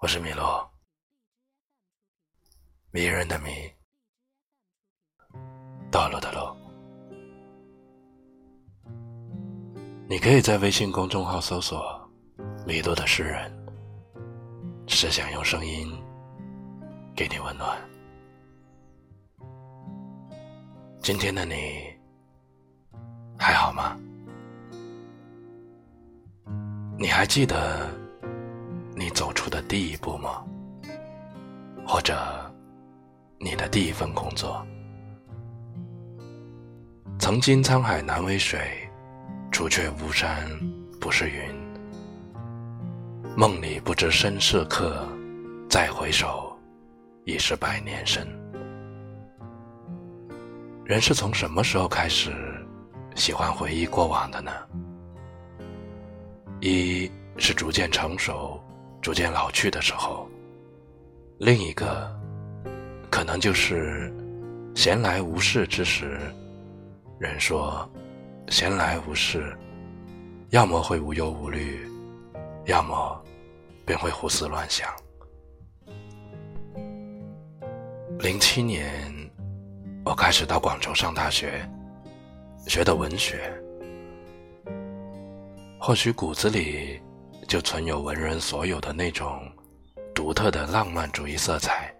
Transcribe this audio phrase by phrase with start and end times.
[0.00, 0.70] 我是米洛，
[2.92, 3.50] 迷人的迷，
[5.90, 6.56] 道路的路。
[10.08, 12.08] 你可以在微信公众号搜索
[12.64, 13.52] “米洛的诗人”，
[14.86, 15.92] 只是想用声音
[17.16, 17.76] 给你温暖。
[21.02, 21.92] 今天的你
[23.36, 23.98] 还好吗？
[26.96, 28.07] 你还记得？
[28.98, 30.44] 你走出的第一步吗？
[31.86, 32.18] 或者，
[33.38, 34.66] 你的第一份工作？
[37.16, 38.60] 曾经沧海难为水，
[39.52, 40.50] 除却巫山
[41.00, 41.42] 不是云。
[43.36, 45.06] 梦里不知身是客，
[45.70, 46.58] 再回首，
[47.24, 48.26] 已是百年身。
[50.84, 52.32] 人是从什么时候开始
[53.14, 54.50] 喜欢回忆过往的呢？
[56.60, 58.60] 一是逐渐成熟。
[59.08, 60.28] 逐渐老去的时候，
[61.38, 62.14] 另一个
[63.08, 64.12] 可能就是
[64.74, 66.20] 闲来无事之时。
[67.18, 67.90] 人说，
[68.48, 69.56] 闲来无事，
[70.50, 71.88] 要么会无忧无虑，
[72.66, 73.24] 要么
[73.86, 74.86] 便会胡思乱想。
[78.18, 79.10] 零七年，
[80.04, 81.66] 我开始到广州上大学，
[82.66, 83.50] 学的文学，
[85.80, 87.00] 或许骨子里。
[87.48, 89.50] 就存有文人所有的那种
[90.14, 91.90] 独特的浪漫主义色彩，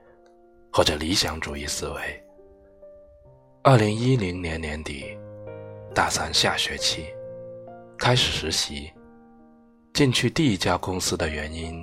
[0.70, 2.24] 或者理想主义思维。
[3.62, 5.16] 二零一零年年底，
[5.94, 7.06] 大三下学期
[7.96, 8.92] 开始实习，
[9.94, 11.82] 进去第一家公司的原因，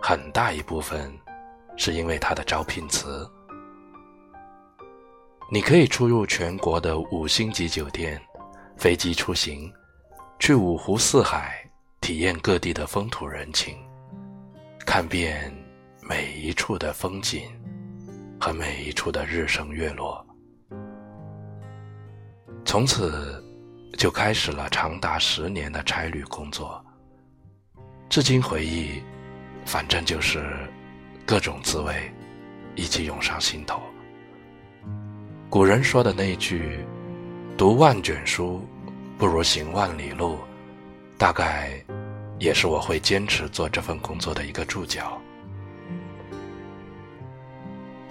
[0.00, 1.12] 很大一部分
[1.76, 3.28] 是因为它的招聘词：
[5.50, 8.22] 你可以出入全国的五星级酒店，
[8.76, 9.72] 飞机出行，
[10.38, 11.63] 去五湖四海。
[12.04, 13.74] 体验各地的风土人情，
[14.84, 15.50] 看遍
[16.02, 17.40] 每一处的风景
[18.38, 20.22] 和每一处的日升月落，
[22.62, 23.42] 从此
[23.96, 26.84] 就开始了长达十年的差旅工作。
[28.10, 29.02] 至今回忆，
[29.64, 30.44] 反正就是
[31.24, 32.12] 各种滋味
[32.76, 33.80] 一起涌上心头。
[35.48, 36.84] 古人说的那句
[37.56, 38.62] “读万卷书，
[39.16, 40.38] 不如行万里路”，
[41.16, 41.82] 大概。
[42.38, 45.20] 也是我会坚持做这份工作的一个注脚。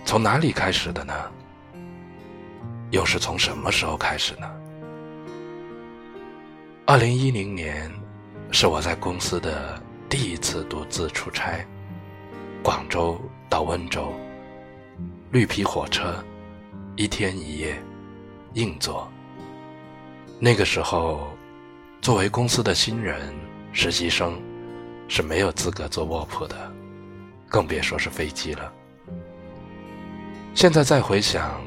[0.06, 1.14] 从哪里开始的呢？
[2.92, 4.52] 又是从什么时候开始呢？
[6.86, 7.92] 二零一零年，
[8.52, 11.66] 是我在公司的第一次独自出差，
[12.62, 13.20] 广州
[13.50, 14.14] 到温州，
[15.32, 16.24] 绿皮火车，
[16.96, 17.82] 一天一夜，
[18.54, 19.10] 硬座。
[20.40, 21.28] 那个时候，
[22.02, 23.34] 作为公司的新人。
[23.74, 24.40] 实习生
[25.08, 26.72] 是没有资格坐卧铺的，
[27.50, 28.72] 更别说是飞机了。
[30.54, 31.60] 现在再回想，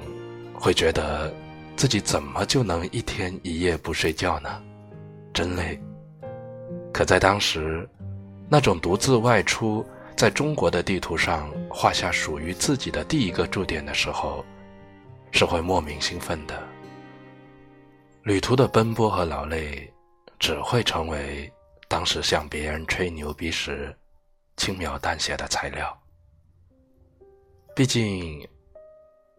[0.55, 1.34] 会觉得
[1.77, 4.62] 自己怎么就能一天一夜不睡觉呢？
[5.34, 5.78] 真累。
[6.93, 7.87] 可在当时，
[8.49, 9.84] 那种独自外出，
[10.17, 14.44] 在中国的地图上画下属于自己的第一个驻点的时候，
[15.33, 16.62] 是会莫名兴奋的。
[18.23, 19.93] 旅途的奔波和劳累，
[20.38, 21.53] 只会成为。
[21.88, 23.97] 当时向别人吹牛逼时，
[24.56, 25.97] 轻描淡写的材料。
[27.74, 28.47] 毕竟，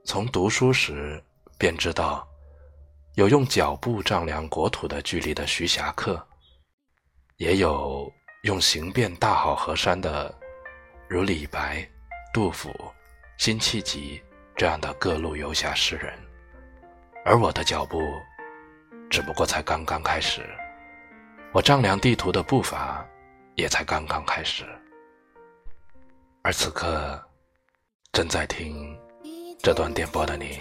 [0.06, 1.22] 从读书时
[1.58, 2.28] 便知道，
[3.16, 6.26] 有用脚步丈量国土的距离的徐霞客，
[7.38, 8.10] 也有
[8.44, 10.34] 用行遍大好河山的，
[11.10, 11.88] 如李白、
[12.34, 12.72] 杜甫、
[13.38, 14.22] 辛弃疾
[14.56, 16.14] 这样的各路游侠诗人。
[17.26, 18.00] 而我的脚步，
[19.10, 20.48] 只不过才刚刚开始。
[21.58, 23.04] 我丈量地图的步伐，
[23.56, 24.64] 也才刚刚开始。
[26.44, 27.20] 而此刻，
[28.12, 28.96] 正在听
[29.58, 30.60] 这段电波的你，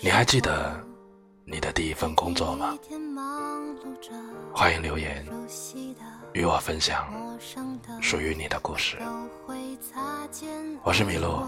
[0.00, 0.82] 你还记得
[1.44, 2.78] 你的第一份工作吗？
[4.54, 5.22] 欢迎留言
[6.32, 7.06] 与我分享
[8.00, 8.96] 属于你的故事。
[10.82, 11.46] 我是麋鹿，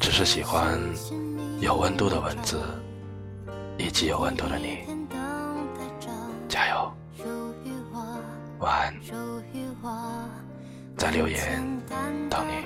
[0.00, 0.80] 只是喜欢
[1.60, 2.58] 有温度的文字，
[3.76, 4.93] 以及有温度的你。
[9.54, 9.88] 于我
[10.96, 11.38] 在留言
[11.88, 11.96] 等
[12.48, 12.64] 你。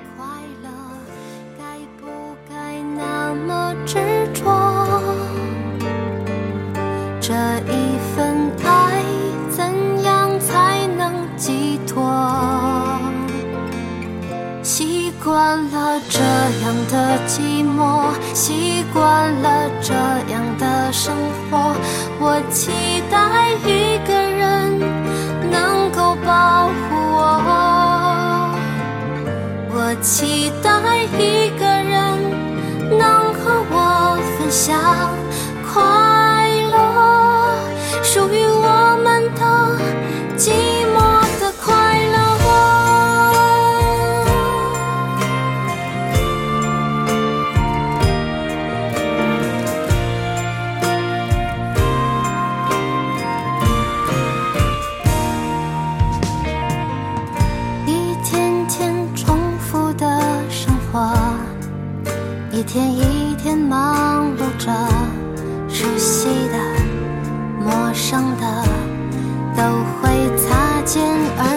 [7.20, 9.04] 这一份爱
[9.50, 11.94] 怎样才能寄托？
[14.62, 16.18] 习惯了这
[16.62, 19.92] 样的寂寞，习惯了这
[20.32, 21.14] 样的生
[21.50, 21.74] 活，
[22.18, 22.70] 我期
[23.10, 24.17] 待一个
[30.00, 35.07] 期待一个人能和我分享
[70.88, 71.04] 肩
[71.36, 71.47] 而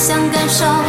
[0.00, 0.79] 想感受。